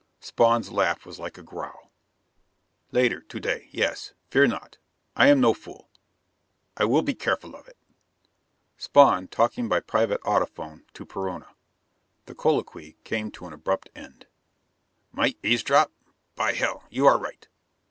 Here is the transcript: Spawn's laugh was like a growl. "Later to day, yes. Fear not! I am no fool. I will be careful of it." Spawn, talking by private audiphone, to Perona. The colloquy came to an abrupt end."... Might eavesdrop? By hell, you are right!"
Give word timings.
Spawn's 0.19 0.71
laugh 0.71 1.05
was 1.05 1.19
like 1.19 1.37
a 1.37 1.43
growl. 1.43 1.91
"Later 2.91 3.21
to 3.21 3.39
day, 3.39 3.67
yes. 3.71 4.13
Fear 4.31 4.47
not! 4.47 4.79
I 5.15 5.27
am 5.27 5.39
no 5.39 5.53
fool. 5.53 5.89
I 6.75 6.85
will 6.85 7.03
be 7.03 7.13
careful 7.13 7.55
of 7.55 7.67
it." 7.67 7.77
Spawn, 8.79 9.27
talking 9.27 9.69
by 9.69 9.79
private 9.79 10.19
audiphone, 10.23 10.85
to 10.95 11.05
Perona. 11.05 11.49
The 12.25 12.33
colloquy 12.33 12.97
came 13.03 13.29
to 13.29 13.45
an 13.45 13.53
abrupt 13.53 13.91
end."... 13.95 14.25
Might 15.11 15.37
eavesdrop? 15.43 15.91
By 16.35 16.53
hell, 16.53 16.83
you 16.89 17.05
are 17.05 17.19
right!" 17.19 17.47